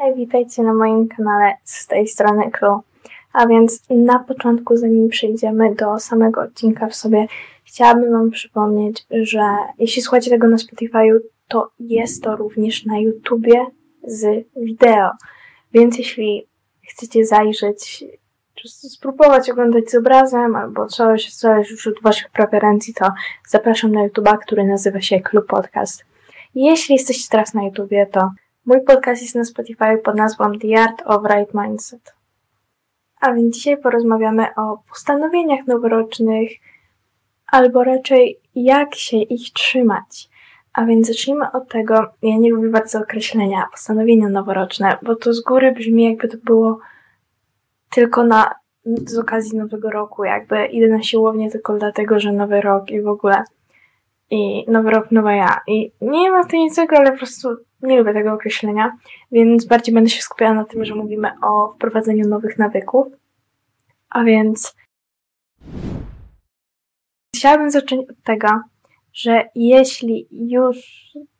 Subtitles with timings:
[0.00, 2.80] Hej, witajcie na moim kanale z tej strony Klu.
[3.32, 7.26] A więc na początku, zanim przejdziemy do samego odcinka w sobie,
[7.64, 9.40] chciałabym Wam przypomnieć, że
[9.78, 13.66] jeśli słuchacie tego na Spotify'u, to jest to również na YouTubie
[14.02, 15.10] z wideo.
[15.72, 16.46] Więc jeśli
[16.88, 18.04] chcecie zajrzeć,
[18.66, 23.08] spróbować oglądać z obrazem, albo coś, coś już od Waszych preferencji, to
[23.48, 26.04] zapraszam na YouTuba, który nazywa się Klub Podcast.
[26.54, 28.30] Jeśli jesteście teraz na YouTubie, to
[28.68, 32.14] mój podcast jest na Spotify pod nazwą The Art of Right Mindset.
[33.20, 36.50] A więc dzisiaj porozmawiamy o postanowieniach noworocznych,
[37.46, 40.28] albo raczej jak się ich trzymać.
[40.72, 45.42] A więc zacznijmy od tego, ja nie lubię bardzo określenia postanowienia noworoczne, bo to z
[45.42, 46.78] góry brzmi jakby to było
[47.90, 48.54] tylko na,
[48.84, 53.08] z okazji nowego roku, jakby idę na siłownię tylko dlatego, że nowy rok i w
[53.08, 53.44] ogóle
[54.30, 55.60] i nowy rok, nowa ja.
[55.66, 58.96] I nie ma w tym nic złego, ale po prostu nie lubię tego określenia,
[59.32, 63.06] więc bardziej będę się skupiała na tym, że mówimy o wprowadzeniu nowych nawyków.
[64.10, 64.76] A więc
[67.36, 68.48] chciałabym zacząć od tego,
[69.12, 70.76] że jeśli już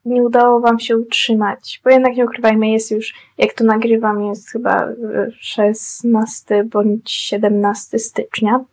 [0.05, 4.51] nie udało Wam się utrzymać, bo jednak nie ukrywajmy, jest już, jak to nagrywam, jest
[4.51, 4.89] chyba
[5.41, 8.65] 16 bądź 17 stycznia,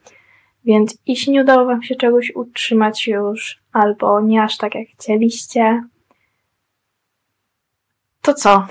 [0.65, 5.83] więc jeśli nie udało Wam się czegoś utrzymać już, albo nie aż tak jak chcieliście,
[8.25, 8.67] to co?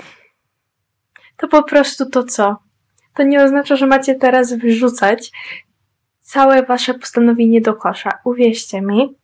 [1.37, 2.57] To po prostu to co?
[3.15, 5.31] To nie oznacza, że macie teraz wyrzucać
[6.19, 8.09] całe wasze postanowienie do kosza.
[8.25, 9.15] Uwierzcie mi,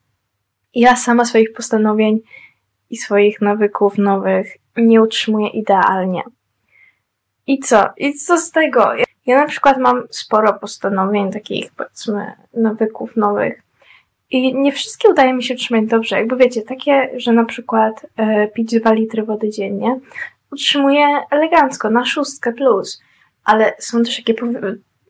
[0.73, 2.19] ja sama swoich postanowień
[2.89, 6.21] i swoich nawyków nowych nie utrzymuję idealnie.
[7.47, 7.89] I co?
[7.97, 8.93] I co z tego?
[9.25, 13.63] Ja na przykład mam sporo postanowień takich, powiedzmy, nawyków nowych.
[14.31, 16.15] I nie wszystkie udaje mi się utrzymać dobrze.
[16.15, 19.99] Jakby wiecie, takie, że na przykład e, pić 2 litry wody dziennie,
[20.51, 23.01] utrzymuję elegancko, na szóstkę plus.
[23.43, 24.33] Ale są też takie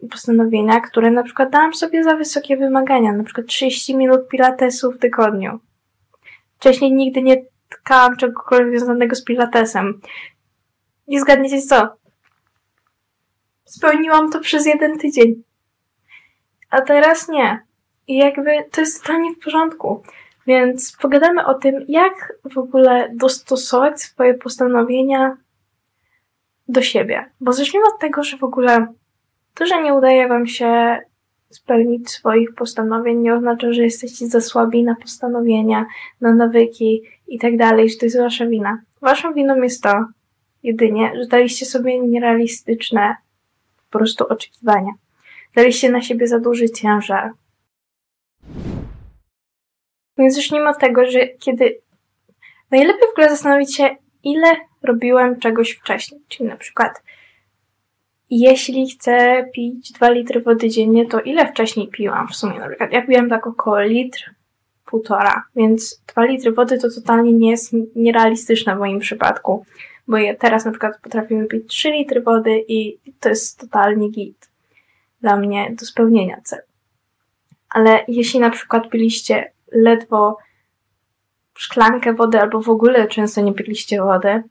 [0.09, 4.97] postanowienia, które na przykład dałam sobie za wysokie wymagania, na przykład 30 minut pilatesu w
[4.97, 5.59] tygodniu.
[6.59, 10.01] Wcześniej nigdy nie tkałam czegokolwiek związanego z pilatesem.
[11.07, 11.89] Nie zgadniecie co?
[13.65, 15.43] Spełniłam to przez jeden tydzień.
[16.69, 17.70] A teraz nie.
[18.07, 20.03] I jakby to jest totalnie w porządku.
[20.47, 25.37] Więc pogadamy o tym, jak w ogóle dostosować swoje postanowienia
[26.67, 27.25] do siebie.
[27.41, 28.87] Bo zacznijmy od tego, że w ogóle
[29.53, 30.99] to, że nie udaje Wam się
[31.49, 35.85] spełnić swoich postanowień, nie oznacza, że jesteście za słabi na postanowienia,
[36.21, 38.81] na nawyki i tak dalej, że to jest Wasza wina.
[39.01, 40.05] Waszą winą jest to
[40.63, 43.15] jedynie, że daliście sobie nierealistyczne
[43.91, 44.91] po prostu oczekiwania.
[45.55, 47.31] Daliście na siebie za duży ciężar.
[50.17, 51.77] Więc zacznijmy od tego, że kiedy
[52.71, 54.47] najlepiej w ogóle zastanowić się, ile
[54.83, 56.21] robiłem czegoś wcześniej.
[56.27, 57.03] Czyli na przykład,
[58.29, 62.59] jeśli chcę pić 2 litry wody dziennie, to ile wcześniej piłam w sumie?
[62.59, 64.35] Na przykład ja piłem tak około litr,
[64.85, 69.65] półtora, więc 2 litry wody to totalnie nie jest nierealistyczne w moim przypadku,
[70.07, 74.49] bo ja teraz na przykład potrafię pić 3 litry wody i to jest totalnie git
[75.21, 76.61] dla mnie do spełnienia celu.
[77.69, 80.37] Ale jeśli na przykład piliście ledwo
[81.57, 84.43] szklankę wody albo w ogóle często nie piliście wody,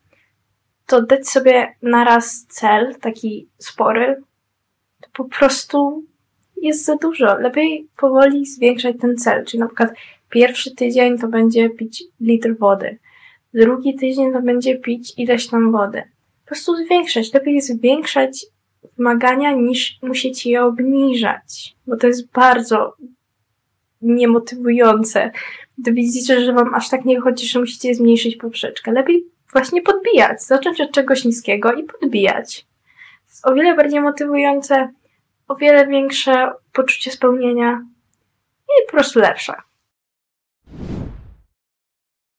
[0.87, 4.23] to dać sobie naraz cel, taki spory,
[5.01, 6.05] to po prostu
[6.57, 7.39] jest za dużo.
[7.39, 9.45] Lepiej powoli zwiększać ten cel.
[9.45, 9.91] Czyli na przykład
[10.31, 12.99] pierwszy tydzień to będzie pić litr wody.
[13.55, 16.03] Drugi tydzień to będzie pić ileś tam wody.
[16.45, 17.35] Po prostu zwiększać.
[17.35, 18.47] Lepiej zwiększać
[18.97, 21.77] wymagania niż musieć je obniżać.
[21.87, 22.95] Bo to jest bardzo
[24.01, 25.31] niemotywujące.
[25.85, 28.93] To widzicie, że wam aż tak nie wychodzi, że musicie zmniejszyć poprzeczkę.
[28.93, 30.43] Lepiej właśnie podbijać.
[30.43, 32.65] Zacząć od czegoś niskiego i podbijać.
[32.65, 34.93] To jest o wiele bardziej motywujące,
[35.49, 37.85] o wiele większe poczucie spełnienia
[38.65, 39.55] i po prostu lepsze.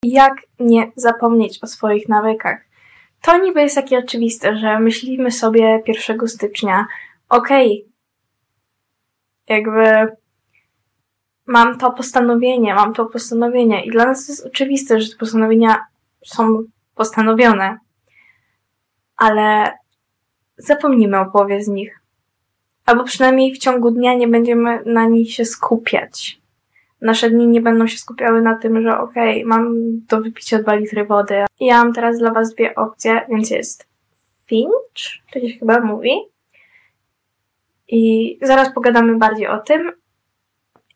[0.04, 2.64] Jak nie zapomnieć o swoich nawykach?
[3.22, 6.86] To niby jest takie oczywiste, że myślimy sobie 1 stycznia,
[7.28, 7.92] okej, okay,
[9.48, 10.16] jakby
[11.46, 15.86] mam to postanowienie, mam to postanowienie i dla nas jest oczywiste, że te postanowienia
[16.24, 16.62] są
[16.94, 17.78] postanowione,
[19.16, 19.72] ale
[20.56, 22.00] zapomnimy o połowie z nich.
[22.86, 26.42] Albo przynajmniej w ciągu dnia nie będziemy na nich się skupiać.
[27.00, 29.74] Nasze dni nie będą się skupiały na tym, że okej, okay, mam
[30.08, 31.44] do wypicia 2 litry wody.
[31.60, 33.86] Ja mam teraz dla Was dwie opcje, więc jest
[34.46, 36.10] Finch, to się chyba mówi.
[37.88, 39.92] I zaraz pogadamy bardziej o tym.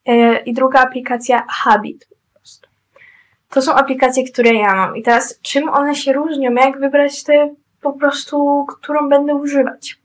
[0.07, 2.09] E, I druga aplikacja Habit.
[3.51, 4.97] To są aplikacje, które ja mam.
[4.97, 6.53] I teraz, czym one się różnią?
[6.53, 9.99] Jak wybrać te po prostu, którą będę używać.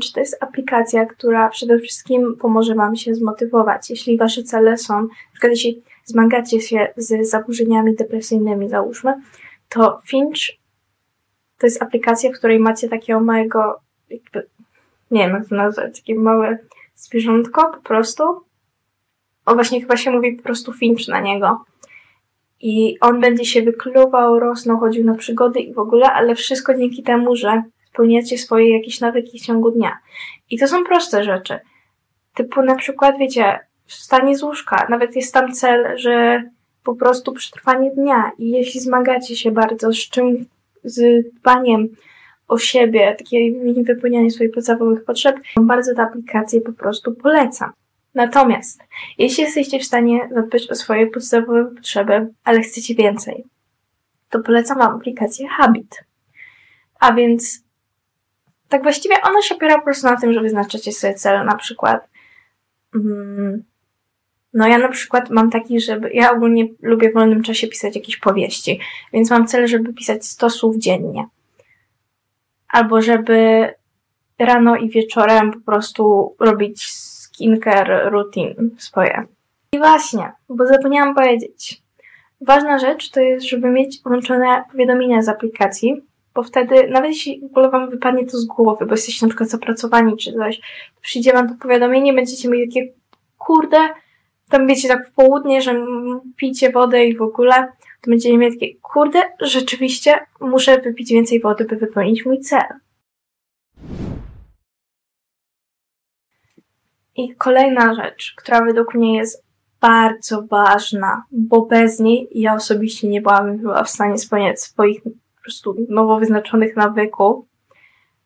[0.00, 5.02] Czy to jest aplikacja, która przede wszystkim pomoże Wam się zmotywować, jeśli Wasze cele są,
[5.02, 9.14] na przykład jeśli zmagacie się z zaburzeniami depresyjnymi, załóżmy,
[9.68, 10.60] to Finch
[11.58, 13.80] to jest aplikacja, w której macie takiego małego,
[14.10, 14.46] jakby,
[15.10, 16.58] nie wiem jak to nazwać, takie małe
[16.94, 18.22] zwierzątko po prostu.
[19.46, 21.64] O właśnie chyba się mówi po prostu Finch na niego.
[22.60, 27.02] I on będzie się wykluwał, rosnął, chodził na przygody i w ogóle, ale wszystko dzięki
[27.02, 29.98] temu, że spełniacie swoje jakieś nawyki w ciągu dnia.
[30.50, 31.58] I to są proste rzeczy.
[32.34, 34.86] Typu na przykład, wiecie, wstanie z łóżka.
[34.90, 36.42] Nawet jest tam cel, że
[36.84, 38.30] po prostu przetrwanie dnia.
[38.38, 40.46] I jeśli zmagacie się bardzo z czym,
[40.84, 41.88] z dbaniem
[42.48, 43.38] o siebie, takie
[43.84, 47.72] wypełnianie swoich podstawowych potrzeb, bardzo tę aplikację po prostu polecam.
[48.14, 48.82] Natomiast,
[49.18, 53.44] jeśli jesteście w stanie zadbać o swoje podstawowe potrzeby, ale chcecie więcej,
[54.30, 56.04] to polecam Wam aplikację Habit.
[57.00, 57.64] A więc,
[58.68, 62.08] tak właściwie ona się opiera po prostu na tym, że wyznaczacie sobie cel, na przykład,
[62.94, 63.64] mm,
[64.54, 68.16] no ja na przykład mam taki, żeby, ja ogólnie lubię w wolnym czasie pisać jakieś
[68.16, 68.80] powieści,
[69.12, 71.26] więc mam cel, żeby pisać 100 słów dziennie.
[72.68, 73.68] Albo żeby
[74.38, 76.88] rano i wieczorem po prostu robić
[77.40, 79.24] skincare routine swoje.
[79.72, 81.82] I właśnie, bo zapomniałam powiedzieć.
[82.40, 86.02] Ważna rzecz to jest, żeby mieć włączone powiadomienia z aplikacji,
[86.34, 89.50] bo wtedy, nawet jeśli w ogóle wam wypadnie to z głowy, bo jesteście na przykład
[89.50, 90.60] zapracowani czy coś,
[91.00, 92.92] przyjdzie wam to powiadomienie, będziecie mieli takie,
[93.38, 93.78] kurde,
[94.50, 95.86] tam wiecie tak w południe, że
[96.36, 97.54] pijcie wodę i w ogóle,
[98.00, 102.64] to będziecie mieli takie, kurde, rzeczywiście muszę wypić więcej wody, by wypełnić mój cel.
[107.20, 109.44] I kolejna rzecz, która według mnie jest
[109.80, 115.42] bardzo ważna, bo bez niej ja osobiście nie byłabym chyba w stanie spełniać swoich po
[115.42, 117.46] prostu nowo wyznaczonych nawyków.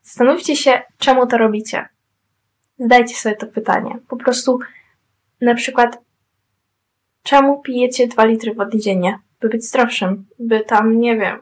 [0.01, 1.89] Zastanówcie się, czemu to robicie.
[2.79, 3.99] Zadajcie sobie to pytanie.
[4.07, 4.59] Po prostu,
[5.41, 5.97] na przykład,
[7.23, 9.19] czemu pijecie 2 litry wody dziennie?
[9.39, 11.39] By być zdrowszym, by tam, nie wiem.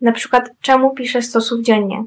[0.00, 2.04] Na przykład, czemu piszę stosów dziennie?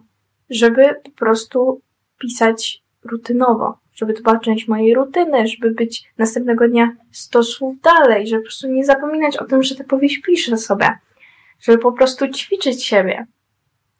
[0.50, 1.81] Żeby po prostu
[2.19, 8.28] pisać rutynowo żeby to była część mojej rutyny, żeby być następnego dnia 100 słów dalej,
[8.28, 10.98] żeby po prostu nie zapominać o tym, że tę powieść piszę sobie,
[11.62, 13.25] żeby po prostu ćwiczyć siebie.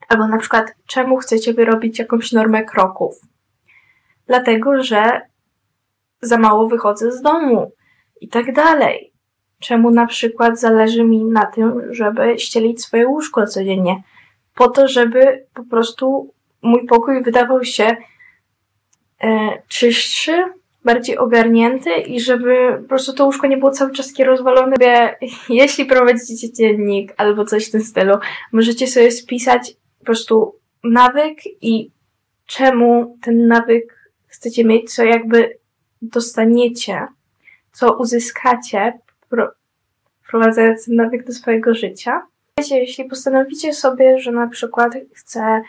[0.10, 3.22] Albo na przykład, czemu chcecie wyrobić jakąś normę kroków?
[4.28, 5.22] Dlatego, że
[6.22, 7.72] za mało wychodzę z domu
[8.22, 9.14] i tak dalej.
[9.60, 14.04] Czemu na przykład zależy mi na tym, żeby ścielić swoje łóżko codziennie?
[14.56, 17.98] Po to, żeby po prostu mój pokój wydawał się
[19.68, 20.44] czystszy,
[20.86, 24.76] bardziej ogarnięty i żeby po prostu to łóżko nie było cały czas takie rozwalone.
[25.50, 28.18] Jeśli prowadzicie dziennik albo coś w tym stylu,
[28.52, 31.92] możecie sobie spisać po prostu nawyk i
[32.46, 35.58] czemu ten nawyk chcecie mieć, co jakby
[36.02, 37.08] dostaniecie,
[37.72, 39.00] co uzyskacie,
[40.34, 42.22] wprowadzając ten nawyk do swojego życia.
[42.60, 45.62] Wiecie, jeśli postanowicie sobie, że na przykład chcę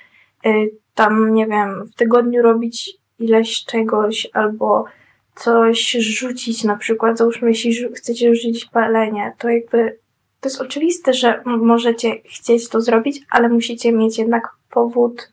[0.47, 4.85] y, tam, nie wiem, w tygodniu robić ileś czegoś albo
[5.35, 9.99] coś rzucić na przykład, załóżmy, jeśli chcecie rzucić palenie, to jakby
[10.45, 15.33] to jest oczywiste, że możecie chcieć to zrobić, ale musicie mieć jednak powód,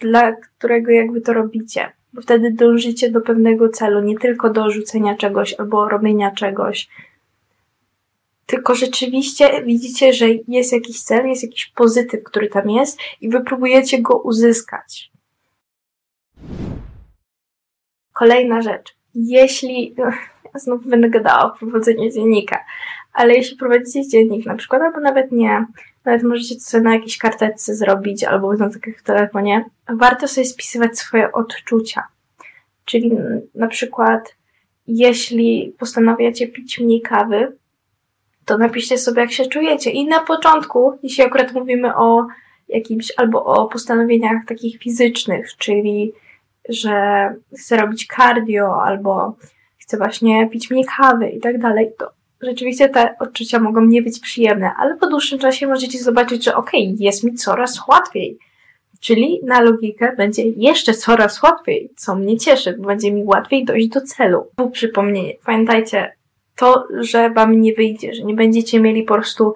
[0.00, 1.92] dla którego jakby to robicie.
[2.12, 6.88] Bo wtedy dążycie do pewnego celu, nie tylko do rzucenia czegoś albo robienia czegoś.
[8.46, 13.40] Tylko rzeczywiście widzicie, że jest jakiś cel, jest jakiś pozytyw, który tam jest i wy
[13.40, 15.13] próbujecie go uzyskać.
[18.14, 18.96] Kolejna rzecz.
[19.14, 20.04] Jeśli, no,
[20.60, 22.64] znów będę gadała o prowadzeniu dziennika,
[23.12, 25.66] ale jeśli prowadzicie dziennik na przykład, albo nawet nie,
[26.04, 30.98] nawet możecie to sobie na jakiejś karteczce zrobić, albo na takich telefonie, warto sobie spisywać
[30.98, 32.02] swoje odczucia.
[32.84, 33.12] Czyli
[33.54, 34.34] na przykład,
[34.86, 37.56] jeśli postanawiacie pić mniej kawy,
[38.44, 39.90] to napiszcie sobie, jak się czujecie.
[39.90, 42.26] I na początku, jeśli akurat mówimy o
[42.68, 46.12] jakimś, albo o postanowieniach takich fizycznych, czyli
[46.68, 47.28] że
[47.58, 49.36] chcę robić cardio albo
[49.78, 54.20] chcę właśnie pić mniej kawy i tak dalej, to rzeczywiście te odczucia mogą nie być
[54.20, 58.38] przyjemne, ale po dłuższym czasie możecie zobaczyć, że okej, okay, jest mi coraz łatwiej.
[59.00, 63.88] Czyli na logikę będzie jeszcze coraz łatwiej, co mnie cieszy, bo będzie mi łatwiej dojść
[63.88, 64.46] do celu.
[64.56, 66.12] Po przypomnienie, pamiętajcie,
[66.56, 69.54] to, że wam nie wyjdzie, że nie będziecie mieli po prostu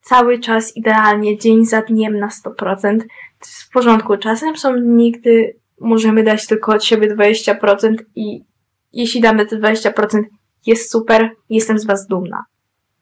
[0.00, 3.04] cały czas idealnie, dzień za dniem na 100%, to
[3.46, 4.16] jest w porządku.
[4.16, 8.44] Czasem są nigdy możemy dać tylko od siebie 20% i
[8.92, 10.22] jeśli damy te 20%,
[10.66, 12.44] jest super, jestem z Was dumna.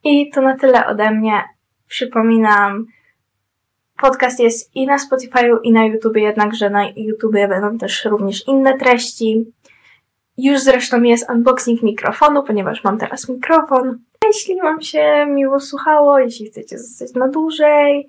[0.05, 1.43] I to na tyle ode mnie.
[1.89, 2.87] Przypominam,
[4.03, 8.79] podcast jest i na Spotify'u, i na YouTube, jednakże na YouTube będą też również inne
[8.79, 9.53] treści.
[10.37, 13.99] Już zresztą jest unboxing mikrofonu, ponieważ mam teraz mikrofon.
[14.27, 18.09] Jeśli Wam się miło słuchało, jeśli chcecie zostać na dłużej,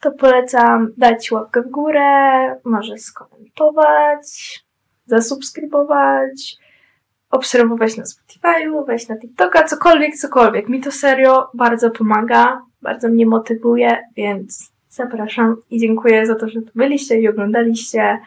[0.00, 4.60] to polecam dać łapkę w górę, może skomentować,
[5.06, 6.56] zasubskrybować,
[7.30, 10.68] obserwować na Spotify'u, wejść na TikToka, cokolwiek, cokolwiek.
[10.68, 16.62] Mi to serio bardzo pomaga, bardzo mnie motywuje, więc zapraszam i dziękuję za to, że
[16.62, 18.18] tu byliście i oglądaliście.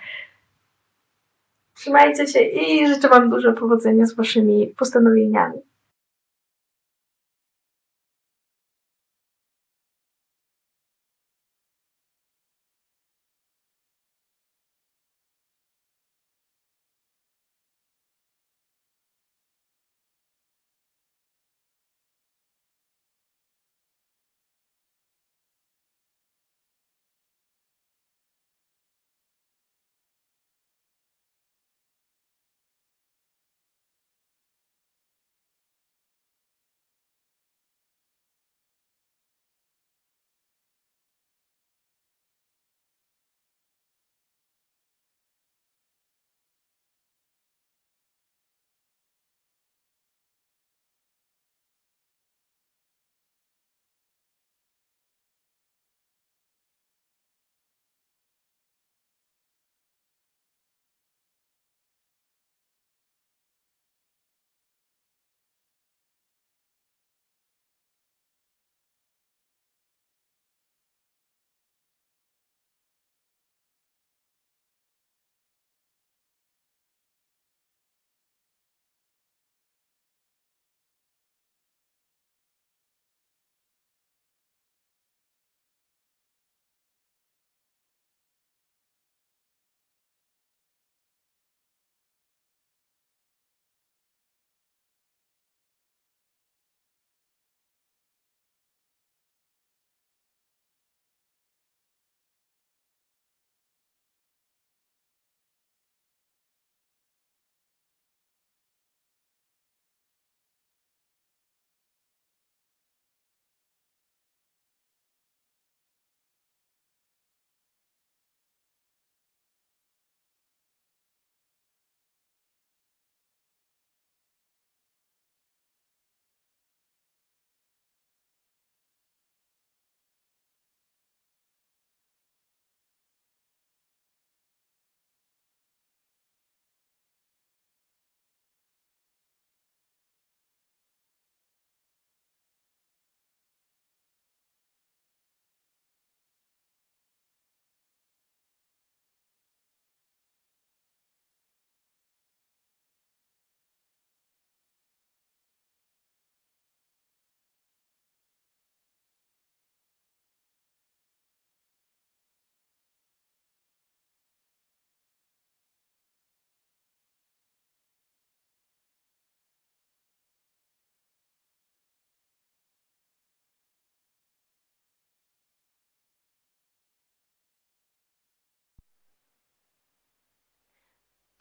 [1.75, 5.70] Trzymajcie się i życzę Wam dużo powodzenia z Waszymi postanowieniami.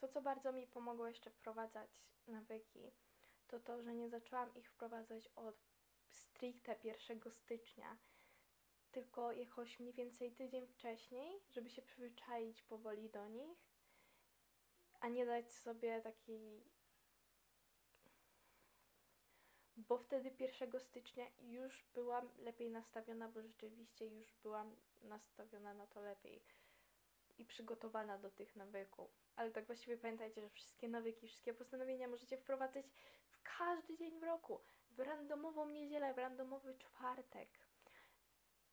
[0.01, 1.91] To, co bardzo mi pomogło jeszcze wprowadzać
[2.27, 2.93] nawyki,
[3.47, 5.57] to to, że nie zaczęłam ich wprowadzać od
[6.09, 7.99] stricte 1 stycznia,
[8.91, 13.59] tylko jakoś mniej więcej tydzień wcześniej, żeby się przyzwyczaić powoli do nich,
[15.01, 16.65] a nie dać sobie takiej.
[19.77, 26.01] Bo wtedy 1 stycznia już byłam lepiej nastawiona, bo rzeczywiście już byłam nastawiona na to
[26.01, 26.43] lepiej
[27.41, 29.11] i przygotowana do tych nawyków.
[29.37, 32.87] Ale tak właściwie pamiętajcie, że wszystkie nawyki, wszystkie postanowienia możecie wprowadzać
[33.29, 34.61] w każdy dzień w roku.
[34.91, 37.49] W randomową niedzielę, w randomowy czwartek.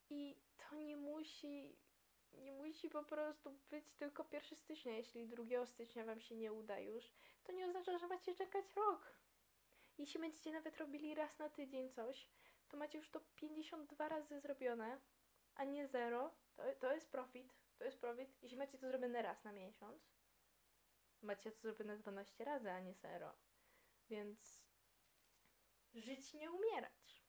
[0.10, 1.78] I to nie musi,
[2.34, 4.98] nie musi po prostu być tylko 1 stycznia.
[4.98, 7.12] Jeśli 2 stycznia Wam się nie uda już,
[7.44, 9.14] to nie oznacza, że macie czekać rok.
[9.98, 12.30] Jeśli będziecie nawet robili raz na tydzień coś,
[12.70, 15.00] to macie już to 52 razy zrobione,
[15.56, 16.32] a nie zero.
[16.56, 17.54] To, to jest profit.
[17.78, 18.44] To jest profit.
[18.44, 20.18] Jeśli macie to zrobione raz na miesiąc,
[21.22, 23.34] macie to zrobione 12 razy, a nie zero.
[24.10, 24.68] Więc
[25.94, 27.27] żyć nie umierać.